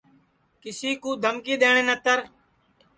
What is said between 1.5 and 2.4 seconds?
دؔیٹؔے نتر